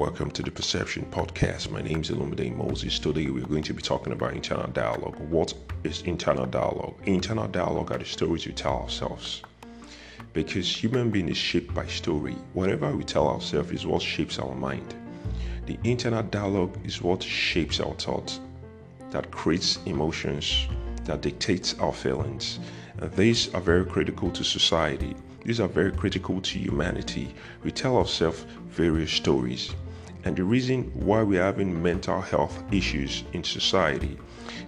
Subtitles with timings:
[0.00, 1.70] Welcome to the Perception Podcast.
[1.70, 2.98] My name is Illuminating Moses.
[2.98, 5.20] Today we're going to be talking about internal dialogue.
[5.28, 5.52] What
[5.84, 6.94] is internal dialogue?
[7.04, 9.42] Internal dialogue are the stories we tell ourselves.
[10.32, 12.32] Because human being is shaped by story.
[12.54, 14.94] Whatever we tell ourselves is what shapes our mind.
[15.66, 18.40] The internal dialogue is what shapes our thoughts,
[19.10, 20.66] that creates emotions,
[21.04, 22.58] that dictates our feelings.
[22.96, 25.14] And these are very critical to society.
[25.44, 27.34] These are very critical to humanity.
[27.62, 29.74] We tell ourselves various stories.
[30.24, 34.18] And the reason why we're having mental health issues in society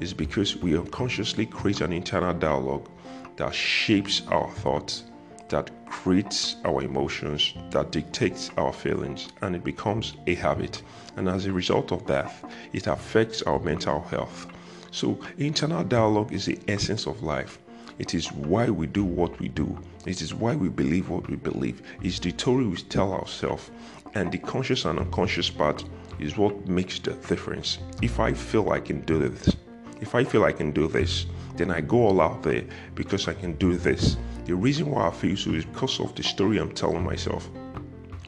[0.00, 2.88] is because we unconsciously create an internal dialogue
[3.36, 5.04] that shapes our thoughts,
[5.48, 10.82] that creates our emotions, that dictates our feelings, and it becomes a habit.
[11.16, 12.32] And as a result of that,
[12.72, 14.46] it affects our mental health.
[14.92, 17.58] So, internal dialogue is the essence of life.
[18.00, 19.78] It is why we do what we do.
[20.06, 21.82] It is why we believe what we believe.
[22.02, 23.70] It's the story we tell ourselves.
[24.14, 25.84] And the conscious and unconscious part
[26.18, 27.76] is what makes the difference.
[28.00, 29.54] If I feel I can do this,
[30.00, 33.34] if I feel I can do this, then I go all out there because I
[33.34, 34.16] can do this.
[34.46, 37.50] The reason why I feel so is because of the story I'm telling myself.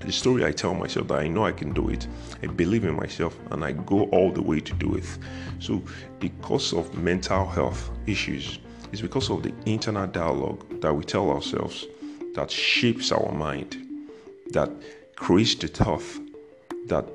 [0.01, 2.07] The story I tell myself that I know I can do it,
[2.43, 5.07] I believe in myself, and I go all the way to do it.
[5.61, 5.83] So,
[6.21, 8.59] the cause of mental health issues
[8.93, 11.87] is because of the internal dialogue that we tell ourselves
[12.35, 13.77] that shapes our mind,
[14.53, 14.71] that
[15.17, 16.03] creates the thought
[16.87, 17.07] that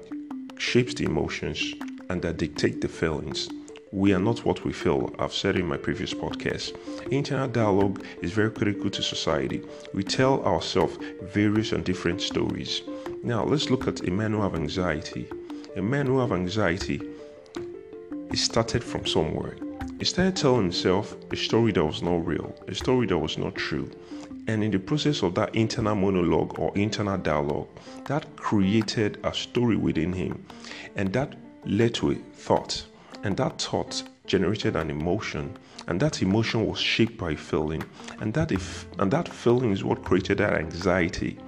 [0.57, 1.73] shapes the emotions
[2.09, 3.49] and that dictate the feelings.
[3.91, 5.13] We are not what we feel.
[5.17, 6.75] I've said in my previous podcast.
[7.11, 9.61] Internal dialogue is very critical to society.
[9.93, 12.81] We tell ourselves various and different stories.
[13.23, 15.27] Now, let's look at a man who have anxiety.
[15.75, 17.01] A man who have anxiety
[18.31, 19.55] is started from somewhere.
[19.99, 23.55] He started telling himself a story that was not real, a story that was not
[23.55, 23.89] true.
[24.47, 27.67] And in the process of that internal monologue or internal dialogue,
[28.05, 30.45] that created a story within him.
[30.95, 32.85] And that led to a thought.
[33.23, 35.57] And that thought generated an emotion.
[35.87, 37.83] And that emotion was shaped by feeling.
[38.19, 41.39] And that if and that feeling is what created that anxiety.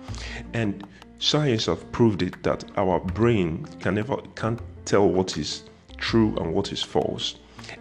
[0.53, 0.87] And
[1.19, 5.65] science have proved it that our brain can never can't tell what is
[5.97, 7.35] true and what is false.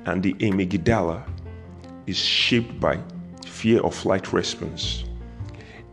[0.06, 1.22] And the amygdala
[2.06, 2.99] is shaped by
[3.44, 5.04] fear of flight response.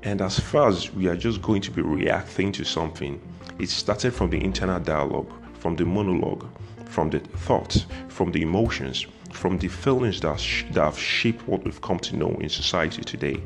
[0.04, 3.20] And as far as we are just going to be reacting to something,
[3.60, 6.46] it started from the internal dialogue, from the monologue,
[6.86, 10.38] from the thoughts, from the emotions, from the feelings that,
[10.72, 13.42] that have shaped what we've come to know in society today.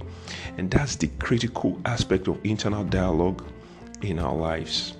[0.57, 3.43] And that's the critical aspect of internal dialogue
[4.01, 4.95] in our lives.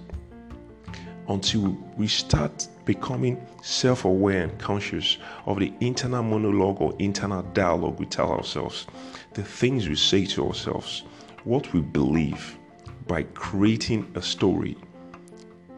[1.30, 8.00] Until we start becoming self aware and conscious of the internal monologue or internal dialogue
[8.00, 8.88] we tell ourselves,
[9.36, 11.04] the things we say to ourselves,
[11.44, 12.58] what we believe
[13.06, 14.76] by creating a story,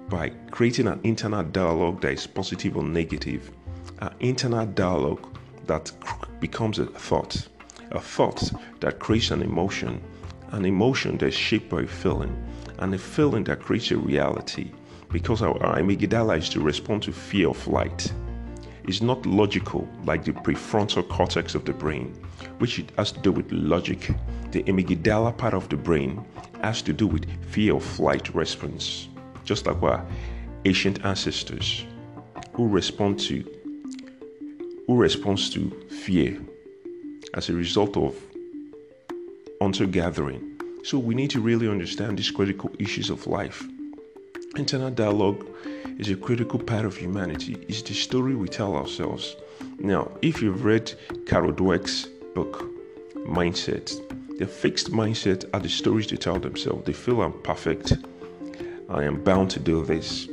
[0.07, 3.51] by creating an internal dialogue that is positive or negative,
[4.00, 5.91] an internal dialogue that
[6.40, 7.45] becomes a thought,
[7.91, 10.01] a thought that creates an emotion,
[10.51, 12.41] an emotion that's shaped by a feeling,
[12.78, 14.72] and a feeling that creates a reality
[15.11, 18.11] because our, amygdala is to respond to fear of flight
[18.85, 22.13] It's not logical like the prefrontal cortex of the brain,
[22.57, 24.09] which has to do with logic.
[24.51, 26.25] The amygdala part of the brain
[26.63, 29.07] has to do with fear of flight response,
[29.45, 30.03] just like our
[30.66, 31.85] ancient ancestors
[32.53, 33.43] who respond to
[34.88, 36.41] who responds to fear
[37.35, 38.16] as a result of
[39.61, 40.59] hunter gathering.
[40.83, 43.63] So we need to really understand these critical issues of life.
[44.57, 45.47] Internal dialogue
[45.97, 47.56] is a critical part of humanity.
[47.69, 49.38] It's the story we tell ourselves.
[49.79, 50.94] Now, if you've read
[51.25, 52.69] Carol Dweck's book,
[53.16, 53.90] Mindset,
[54.40, 56.85] the fixed mindset are the stories they tell themselves.
[56.85, 57.94] They feel I'm perfect.
[58.90, 60.28] I am bound to do this.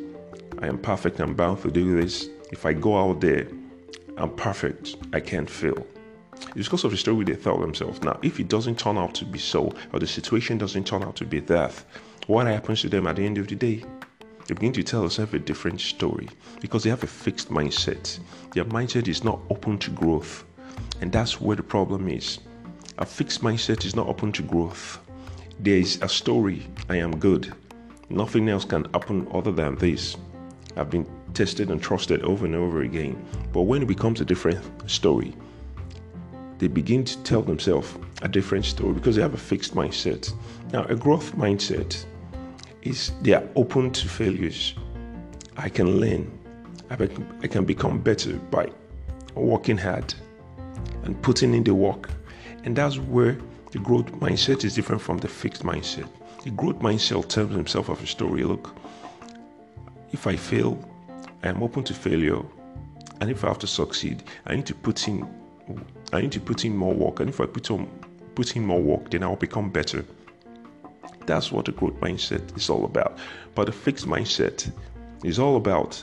[0.60, 1.20] I am perfect.
[1.20, 2.28] I'm bound to do this.
[2.50, 3.46] If I go out there,
[4.16, 4.96] I'm perfect.
[5.12, 5.86] I can't fail.
[6.56, 8.02] It's because of the story they tell themselves.
[8.02, 11.14] Now, if it doesn't turn out to be so, or the situation doesn't turn out
[11.16, 11.72] to be that,
[12.26, 13.84] what happens to them at the end of the day?
[14.48, 16.26] They begin to tell themselves a different story
[16.62, 18.18] because they have a fixed mindset.
[18.54, 20.42] Their mindset is not open to growth.
[21.02, 22.38] And that's where the problem is.
[22.96, 25.00] A fixed mindset is not open to growth.
[25.60, 27.52] There is a story I am good.
[28.08, 30.16] Nothing else can happen other than this.
[30.78, 33.22] I've been tested and trusted over and over again.
[33.52, 35.36] But when it becomes a different story,
[36.56, 40.32] they begin to tell themselves a different story because they have a fixed mindset.
[40.72, 42.02] Now, a growth mindset
[42.82, 44.74] is they are open to failures.
[45.56, 46.30] I can learn.
[46.90, 48.70] I can become better by
[49.34, 50.14] working hard
[51.04, 52.10] and putting in the work.
[52.64, 53.36] And that's where
[53.72, 56.08] the growth mindset is different from the fixed mindset.
[56.44, 58.74] The growth mindset tells himself of a story look,
[60.12, 60.78] if I fail,
[61.42, 62.40] I am open to failure.
[63.20, 65.28] And if I have to succeed, I need to put in
[66.12, 67.20] I need to put in more work.
[67.20, 67.86] And if I put on
[68.34, 70.04] put in more work, then I'll become better.
[71.26, 73.18] That's what a growth mindset is all about.
[73.54, 74.70] But a fixed mindset
[75.24, 76.02] is all about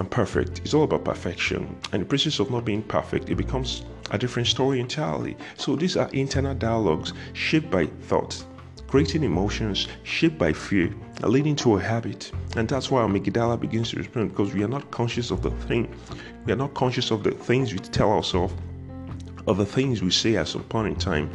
[0.00, 0.60] I'm perfect.
[0.64, 1.76] It's all about perfection.
[1.92, 5.36] And the process of not being perfect, it becomes a different story entirely.
[5.56, 8.44] So these are internal dialogues shaped by thoughts,
[8.88, 12.32] creating emotions shaped by fear, leading to a habit.
[12.56, 15.52] And that's why our amygdala begins to respond because we are not conscious of the
[15.52, 15.94] thing.
[16.44, 18.54] We are not conscious of the things we tell ourselves,
[19.46, 21.30] of the things we say at some point in time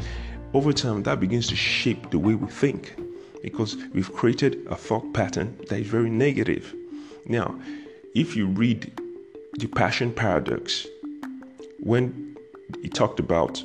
[0.53, 2.95] over time that begins to shape the way we think
[3.43, 6.73] because we've created a thought pattern that is very negative.
[7.25, 7.59] Now,
[8.15, 8.91] if you read
[9.59, 10.87] the passion paradox,
[11.79, 12.35] when
[12.81, 13.63] he talked about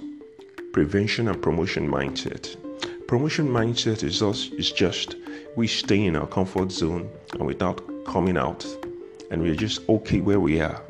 [0.73, 2.57] prevention and promotion mindset,
[3.07, 5.17] promotion mindset is us is just
[5.57, 8.67] we stay in our comfort zone and without coming out,
[9.31, 10.81] and we're just okay where we are.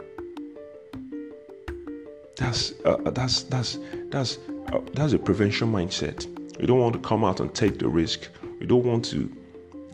[2.36, 6.26] That's uh, that's that's that's uh, Uh, that's a prevention mindset.
[6.58, 8.28] We don't want to come out and take the risk.
[8.58, 9.30] We don't want to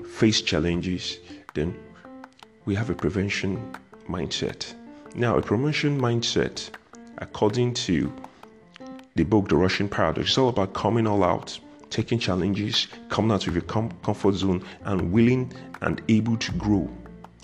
[0.06, 1.18] face challenges.
[1.52, 1.78] Then
[2.64, 3.76] we have a prevention
[4.08, 4.72] mindset.
[5.14, 6.70] Now, a promotion mindset,
[7.18, 8.10] according to
[9.16, 11.58] the book The Passion Paradox, is all about coming all out,
[11.90, 15.52] taking challenges, coming out of your com- comfort zone, and willing
[15.82, 16.88] and able to grow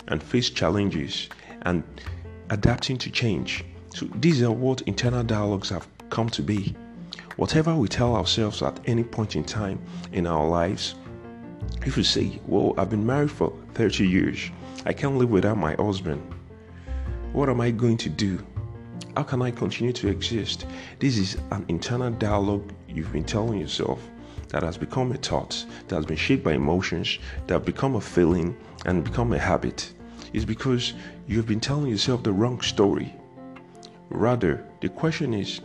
[0.07, 1.29] and face challenges
[1.63, 1.83] and
[2.49, 3.63] adapting to change.
[3.93, 6.75] So, these are what internal dialogues have come to be.
[7.37, 9.79] Whatever we tell ourselves at any point in time
[10.11, 10.95] in our lives,
[11.85, 14.49] if you say, Well, I've been married for 30 years,
[14.87, 16.19] I can't live without my husband,
[17.33, 18.43] what am I going to do?
[19.15, 20.65] How can I continue to exist?
[20.97, 24.01] This is an internal dialogue you've been telling yourself
[24.49, 28.01] that has become a thought, that has been shaped by emotions, that have become a
[28.01, 28.57] feeling
[28.87, 29.93] and become a habit.
[30.33, 30.93] It's because
[31.27, 33.13] you've been telling yourself the wrong story.
[34.09, 35.61] Rather, the question is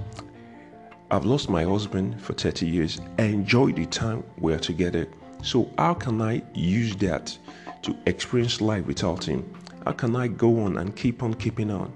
[1.13, 2.99] I've lost my husband for 30 years.
[3.19, 5.07] I enjoyed the time we're together.
[5.43, 7.37] So, how can I use that
[7.83, 9.45] to experience life without him?
[9.85, 11.93] How can I go on and keep on keeping on?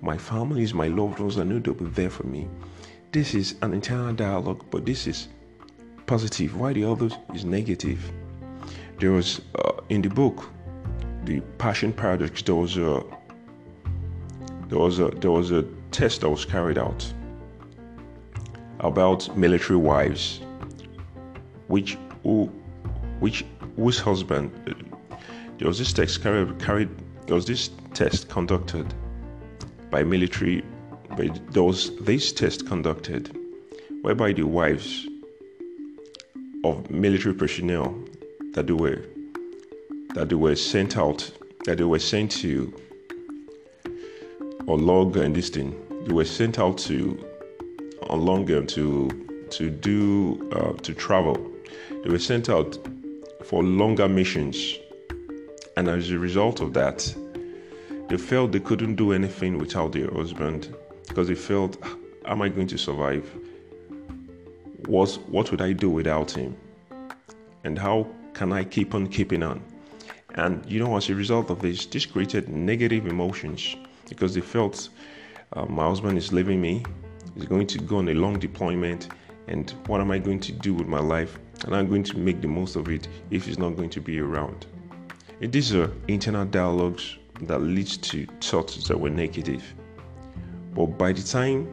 [0.00, 1.38] My family is my loved ones.
[1.38, 2.48] I know they'll be there for me.
[3.12, 5.28] This is an internal dialogue, but this is
[6.06, 6.58] positive.
[6.58, 8.10] Why the other is negative?
[8.98, 10.48] There was uh, in the book,
[11.24, 12.40] the Passion Paradox.
[12.40, 13.04] There was a
[14.68, 17.12] there was a there was a test that was carried out
[18.86, 20.40] about military wives,
[21.68, 22.46] which who,
[23.20, 23.44] which
[23.76, 25.16] whose husband uh,
[25.58, 26.88] there was this test carried, carried
[27.26, 28.92] there was this test conducted
[29.90, 30.62] by military
[31.16, 33.36] by, there was this test conducted
[34.02, 35.06] whereby the wives
[36.64, 37.96] of military personnel
[38.52, 39.02] that they were
[40.14, 41.30] that they were sent out
[41.64, 42.72] that they were sent to
[44.66, 45.74] or log and this thing
[46.04, 47.24] they were sent out to
[48.10, 49.10] on longer to
[49.50, 51.36] to do uh, to travel.
[52.02, 52.78] They were sent out
[53.44, 54.76] for longer missions,
[55.76, 57.14] and as a result of that,
[58.08, 60.74] they felt they couldn't do anything without their husband
[61.08, 61.76] because they felt,
[62.24, 63.24] "Am I going to survive?
[64.86, 66.56] What what would I do without him?
[67.64, 69.60] And how can I keep on keeping on?"
[70.34, 73.76] And you know, as a result of this, this created negative emotions
[74.08, 74.88] because they felt
[75.52, 76.84] uh, my husband is leaving me
[77.36, 79.08] is going to go on a long deployment
[79.48, 81.38] and what am I going to do with my life?
[81.64, 84.18] And I'm going to make the most of it if he's not going to be
[84.18, 84.66] around.
[85.40, 89.62] And these are internal dialogues that leads to thoughts that were negative.
[90.74, 91.68] But by the time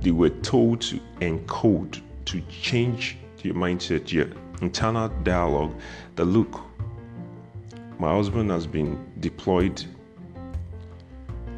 [0.00, 4.28] they were told to encode, to change your mindset, your
[4.62, 5.74] internal dialogue,
[6.16, 6.60] that look,
[7.98, 9.84] my husband has been deployed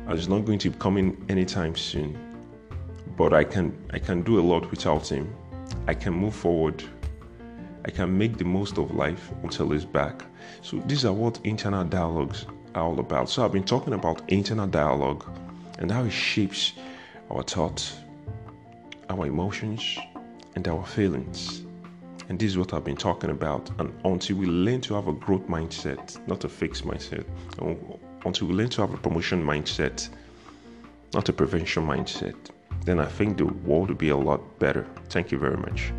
[0.06, 2.31] and is not going to be coming anytime soon
[3.16, 5.34] but I can I can do a lot without him.
[5.86, 6.82] I can move forward.
[7.84, 10.24] I can make the most of life until he's back.
[10.60, 13.28] So these are what internal dialogues are all about.
[13.28, 15.24] So I've been talking about internal dialogue
[15.78, 16.74] and how it shapes
[17.30, 17.96] our thoughts,
[19.10, 19.98] our emotions,
[20.54, 21.64] and our feelings.
[22.28, 23.68] And this is what I've been talking about.
[23.78, 27.24] And until we learn to have a growth mindset, not a fixed mindset,
[28.24, 30.08] until we learn to have a promotion mindset,
[31.14, 32.36] not a prevention mindset,
[32.84, 34.86] then I think the world would be a lot better.
[35.08, 35.92] Thank you very much.